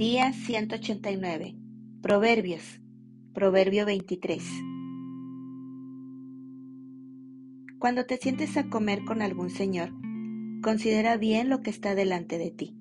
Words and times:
Día 0.00 0.32
189. 0.32 1.58
Proverbios. 2.00 2.80
Proverbio 3.34 3.84
23. 3.84 4.42
Cuando 7.78 8.06
te 8.06 8.16
sientes 8.16 8.56
a 8.56 8.70
comer 8.70 9.04
con 9.04 9.20
algún 9.20 9.50
señor, 9.50 9.92
considera 10.62 11.18
bien 11.18 11.50
lo 11.50 11.60
que 11.60 11.68
está 11.68 11.94
delante 11.94 12.38
de 12.38 12.50
ti 12.50 12.78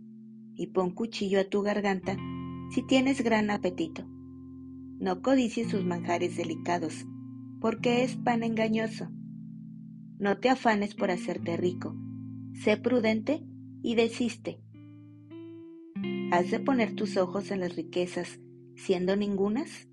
y 0.55 0.67
pon 0.67 0.91
cuchillo 0.91 1.41
a 1.41 1.43
tu 1.43 1.61
garganta 1.61 2.15
si 2.71 2.87
tienes 2.87 3.21
gran 3.21 3.51
apetito. 3.51 4.07
No 4.97 5.21
codicies 5.21 5.69
sus 5.69 5.83
manjares 5.83 6.37
delicados, 6.37 7.05
porque 7.59 8.05
es 8.05 8.15
pan 8.15 8.43
engañoso. 8.43 9.09
No 10.19 10.37
te 10.37 10.47
afanes 10.47 10.95
por 10.95 11.11
hacerte 11.11 11.57
rico. 11.57 11.97
Sé 12.53 12.77
prudente 12.77 13.43
y 13.83 13.95
desiste 13.95 14.61
¿Has 16.31 16.51
de 16.51 16.59
poner 16.59 16.95
tus 16.95 17.17
ojos 17.17 17.49
en 17.49 17.59
las 17.59 17.75
riquezas, 17.75 18.39
siendo 18.75 19.15
ningunas? 19.15 19.89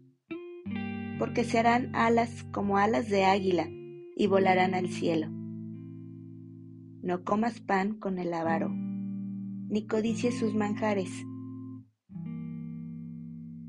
Porque 1.19 1.45
se 1.45 1.59
harán 1.59 1.97
alas 1.97 2.45
como 2.53 2.77
alas 2.77 3.09
de 3.09 3.25
águila 3.25 3.67
y 4.17 4.27
volarán 4.27 4.75
al 4.75 4.89
cielo. 4.89 5.29
No 7.03 7.25
comas 7.25 7.61
pan 7.61 7.99
con 7.99 8.19
el 8.19 8.35
avaro, 8.35 8.69
ni 8.69 9.87
codicies 9.87 10.39
sus 10.39 10.55
manjares, 10.55 11.11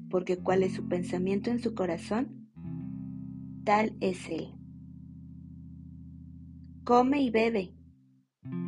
porque 0.09 0.37
cuál 0.37 0.61
es 0.63 0.73
su 0.73 0.89
pensamiento 0.89 1.49
en 1.49 1.59
su 1.59 1.73
corazón, 1.73 2.49
tal 3.63 3.95
es 4.01 4.29
él. 4.29 4.53
Come 6.83 7.21
y 7.21 7.29
bebe, 7.29 7.73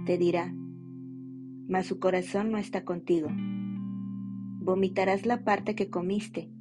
te 0.06 0.18
dirá, 0.18 0.54
mas 1.68 1.86
su 1.86 2.00
corazón 2.00 2.52
no 2.52 2.58
está 2.58 2.86
contigo 2.86 3.30
vomitarás 4.70 5.26
la 5.26 5.44
parte 5.44 5.74
que 5.74 5.90
comiste 5.90 6.52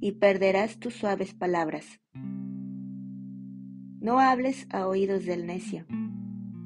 y 0.00 0.12
perderás 0.12 0.78
tus 0.78 0.94
suaves 0.94 1.34
palabras. 1.34 2.00
No 4.00 4.18
hables 4.18 4.66
a 4.70 4.86
oídos 4.86 5.26
del 5.26 5.46
necio, 5.46 5.84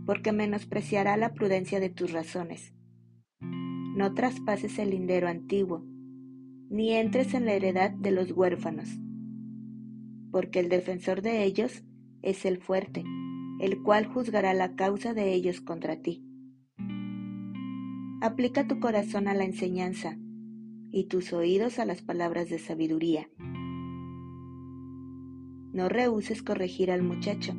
porque 0.07 0.31
menospreciará 0.31 1.17
la 1.17 1.35
prudencia 1.35 1.81
de 1.81 1.91
tus 1.91 2.13
razones. 2.13 2.75
No 3.41 4.15
traspases 4.15 4.79
el 4.79 4.91
lindero 4.91 5.27
antiguo, 5.27 5.85
ni 6.71 6.93
entres 6.93 7.35
en 7.35 7.47
la 7.47 7.55
heredad 7.55 7.91
de 7.91 8.13
los 8.13 8.31
huérfanos, 8.31 8.89
porque 10.31 10.61
el 10.61 10.69
defensor 10.69 11.23
de 11.23 11.43
ellos 11.43 11.83
es 12.23 12.45
el 12.45 12.59
fuerte, 12.59 13.03
el 13.59 13.83
cual 13.83 14.07
juzgará 14.07 14.55
la 14.55 14.77
causa 14.77 15.13
de 15.13 15.33
ellos 15.33 15.61
contra 15.61 15.97
ti. 16.03 16.25
Aplica 18.21 18.69
tu 18.69 18.79
corazón 18.79 19.27
a 19.27 19.35
la 19.35 19.43
enseñanza 19.43 20.17
y 20.91 21.05
tus 21.05 21.33
oídos 21.33 21.79
a 21.79 21.85
las 21.85 22.03
palabras 22.03 22.49
de 22.49 22.59
sabiduría. 22.59 23.29
No 25.73 25.89
rehuses 25.89 26.43
corregir 26.43 26.91
al 26.91 27.03
muchacho, 27.03 27.55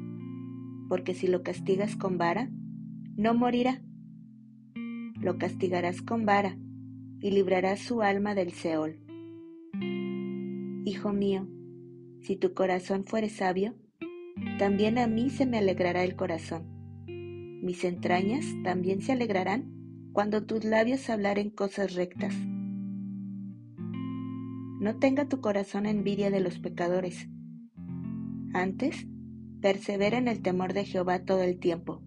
porque 0.89 1.13
si 1.13 1.27
lo 1.27 1.44
castigas 1.44 1.95
con 1.95 2.17
vara, 2.17 2.49
no 3.16 3.33
morirá. 3.33 3.81
Lo 5.21 5.38
castigarás 5.38 6.02
con 6.02 6.25
vara 6.25 6.58
y 7.21 7.31
librarás 7.31 7.80
su 7.80 8.02
alma 8.02 8.36
del 8.36 8.52
Seol. 8.52 8.99
Hijo 10.86 11.14
mío, 11.14 11.47
si 12.21 12.36
tu 12.36 12.53
corazón 12.53 13.05
fuere 13.05 13.30
sabio, 13.30 13.75
también 14.58 14.97
a 14.97 15.08
mí 15.08 15.30
se 15.30 15.45
me 15.45 15.58
alegrará 15.58 16.03
el 16.03 16.16
corazón. 16.16 16.64
Mis 17.61 17.83
entrañas 17.83 18.45
también 18.64 19.02
se 19.02 19.11
alegrarán 19.11 19.71
cuando 20.14 20.45
tus 20.45 20.64
labios 20.64 21.09
hablaren 21.09 21.49
cosas 21.49 21.93
rectas. 21.93 22.33
No 24.80 24.95
tenga 24.95 25.27
tu 25.27 25.41
corazón 25.41 25.85
envidia 25.85 26.31
de 26.31 26.39
los 26.39 26.58
pecadores. 26.58 27.27
Antes, 28.53 29.08
persevera 29.59 30.17
en 30.17 30.30
el 30.30 30.42
temor 30.42 30.71
de 30.71 30.86
Jehová 30.86 31.26
todo 31.26 31.42
el 31.42 31.59
tiempo, 31.59 32.02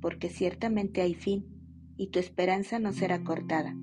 porque 0.00 0.30
ciertamente 0.30 1.02
hay 1.02 1.12
fin, 1.12 1.44
y 1.98 2.08
tu 2.08 2.18
esperanza 2.18 2.78
no 2.78 2.94
será 2.94 3.22
cortada. 3.22 3.76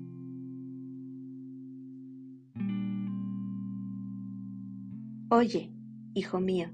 Oye, 5.30 5.72
hijo 6.12 6.40
mío, 6.40 6.72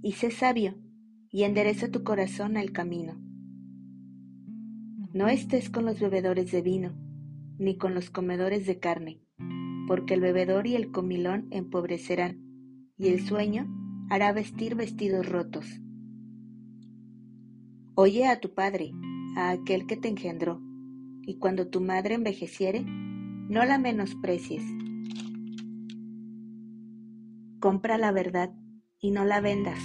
y 0.00 0.12
sé 0.12 0.30
sabio, 0.30 0.76
y 1.32 1.42
endereza 1.42 1.90
tu 1.90 2.04
corazón 2.04 2.56
al 2.56 2.70
camino. 2.70 3.20
No 5.12 5.26
estés 5.26 5.70
con 5.70 5.84
los 5.84 5.98
bebedores 5.98 6.52
de 6.52 6.62
vino, 6.62 6.94
ni 7.58 7.76
con 7.76 7.94
los 7.94 8.10
comedores 8.10 8.64
de 8.64 8.78
carne 8.78 9.27
porque 9.88 10.14
el 10.14 10.20
bebedor 10.20 10.66
y 10.66 10.76
el 10.76 10.92
comilón 10.92 11.48
empobrecerán, 11.50 12.44
y 12.98 13.08
el 13.08 13.24
sueño 13.24 13.66
hará 14.10 14.32
vestir 14.32 14.74
vestidos 14.74 15.26
rotos. 15.26 15.80
Oye 17.94 18.26
a 18.26 18.38
tu 18.38 18.52
padre, 18.52 18.92
a 19.34 19.50
aquel 19.50 19.86
que 19.86 19.96
te 19.96 20.08
engendró, 20.08 20.60
y 21.22 21.38
cuando 21.38 21.68
tu 21.68 21.80
madre 21.80 22.14
envejeciere, 22.14 22.84
no 22.84 23.64
la 23.64 23.78
menosprecies. 23.78 24.62
Compra 27.58 27.96
la 27.96 28.12
verdad 28.12 28.54
y 29.00 29.10
no 29.10 29.24
la 29.24 29.40
vendas, 29.40 29.80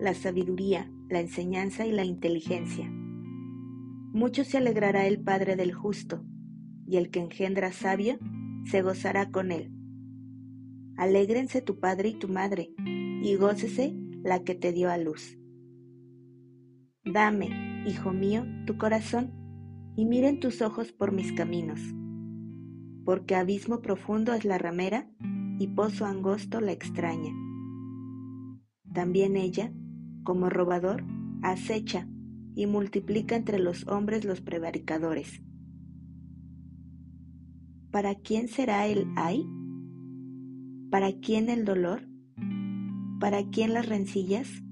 la 0.00 0.14
sabiduría, 0.14 0.90
la 1.10 1.20
enseñanza 1.20 1.86
y 1.86 1.92
la 1.92 2.04
inteligencia. 2.04 2.90
Mucho 2.90 4.44
se 4.44 4.56
alegrará 4.56 5.06
el 5.06 5.20
Padre 5.20 5.56
del 5.56 5.74
justo, 5.74 6.24
y 6.86 6.96
el 6.96 7.10
que 7.10 7.20
engendra 7.20 7.70
sabio 7.72 8.18
se 8.70 8.82
gozará 8.82 9.30
con 9.30 9.52
él. 9.52 9.72
Alégrense 10.96 11.62
tu 11.62 11.78
padre 11.78 12.10
y 12.10 12.14
tu 12.14 12.28
madre, 12.28 12.72
y 13.22 13.34
gócese 13.36 13.94
la 14.22 14.42
que 14.42 14.54
te 14.54 14.72
dio 14.72 14.90
a 14.90 14.98
luz. 14.98 15.38
Dame, 17.04 17.84
hijo 17.86 18.12
mío, 18.12 18.44
tu 18.66 18.76
corazón, 18.76 19.32
y 19.94 20.04
miren 20.04 20.40
tus 20.40 20.62
ojos 20.62 20.92
por 20.92 21.12
mis 21.12 21.32
caminos, 21.32 21.80
porque 23.04 23.34
abismo 23.34 23.80
profundo 23.80 24.34
es 24.34 24.44
la 24.44 24.58
ramera, 24.58 25.08
y 25.58 25.68
pozo 25.68 26.04
angosto 26.04 26.60
la 26.60 26.72
extraña. 26.72 27.32
También 28.92 29.36
ella, 29.36 29.72
como 30.24 30.50
robador, 30.50 31.04
acecha 31.42 32.08
y 32.54 32.66
multiplica 32.66 33.36
entre 33.36 33.58
los 33.58 33.86
hombres 33.86 34.24
los 34.24 34.40
prevaricadores. 34.40 35.42
¿Para 37.96 38.14
quién 38.14 38.48
será 38.48 38.86
el 38.86 39.10
ay? 39.16 39.48
¿Para 40.90 41.12
quién 41.12 41.48
el 41.48 41.64
dolor? 41.64 42.06
¿Para 43.20 43.48
quién 43.48 43.72
las 43.72 43.88
rencillas? 43.88 44.62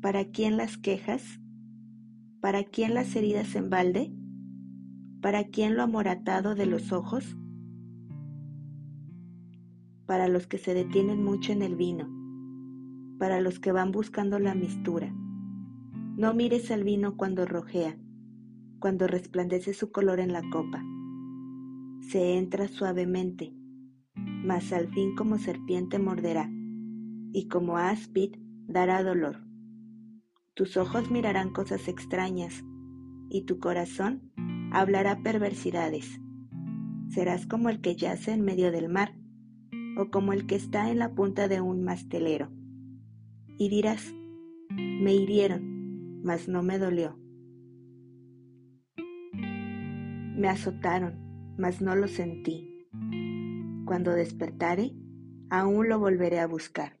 ¿Para 0.00 0.26
quién 0.26 0.56
las 0.56 0.78
quejas? 0.78 1.40
¿Para 2.40 2.62
quién 2.62 2.94
las 2.94 3.16
heridas 3.16 3.56
en 3.56 3.68
balde? 3.68 4.12
¿Para 5.20 5.42
quién 5.42 5.74
lo 5.76 5.82
amoratado 5.82 6.54
de 6.54 6.66
los 6.66 6.92
ojos? 6.92 7.36
Para 10.06 10.28
los 10.28 10.46
que 10.46 10.58
se 10.58 10.72
detienen 10.72 11.24
mucho 11.24 11.50
en 11.50 11.62
el 11.62 11.74
vino, 11.74 12.08
para 13.18 13.40
los 13.40 13.58
que 13.58 13.72
van 13.72 13.90
buscando 13.90 14.38
la 14.38 14.54
mistura. 14.54 15.12
No 16.16 16.32
mires 16.32 16.70
al 16.70 16.84
vino 16.84 17.16
cuando 17.16 17.44
rojea, 17.44 17.98
cuando 18.78 19.08
resplandece 19.08 19.74
su 19.74 19.90
color 19.90 20.20
en 20.20 20.32
la 20.32 20.48
copa 20.52 20.80
se 22.00 22.36
entra 22.36 22.68
suavemente, 22.68 23.52
mas 24.14 24.72
al 24.72 24.88
fin 24.88 25.14
como 25.14 25.38
serpiente 25.38 25.98
morderá, 25.98 26.50
y 27.32 27.48
como 27.48 27.76
áspid 27.76 28.36
dará 28.66 29.02
dolor. 29.02 29.44
Tus 30.54 30.76
ojos 30.76 31.10
mirarán 31.10 31.52
cosas 31.52 31.88
extrañas, 31.88 32.64
y 33.28 33.44
tu 33.44 33.58
corazón 33.58 34.32
hablará 34.72 35.22
perversidades. 35.22 36.20
Serás 37.08 37.46
como 37.46 37.68
el 37.68 37.80
que 37.80 37.96
yace 37.96 38.32
en 38.32 38.42
medio 38.42 38.72
del 38.72 38.88
mar, 38.88 39.14
o 39.96 40.10
como 40.10 40.32
el 40.32 40.46
que 40.46 40.56
está 40.56 40.90
en 40.90 40.98
la 40.98 41.14
punta 41.14 41.48
de 41.48 41.60
un 41.60 41.82
mastelero. 41.82 42.50
Y 43.58 43.68
dirás, 43.68 44.14
me 44.70 45.14
hirieron, 45.14 46.22
mas 46.22 46.48
no 46.48 46.62
me 46.62 46.78
dolió. 46.78 47.18
Me 50.36 50.48
azotaron, 50.48 51.29
mas 51.60 51.80
no 51.82 51.94
lo 51.94 52.08
sentí. 52.08 52.88
Cuando 53.84 54.12
despertare, 54.12 54.92
aún 55.50 55.88
lo 55.88 55.98
volveré 55.98 56.40
a 56.40 56.46
buscar. 56.46 56.99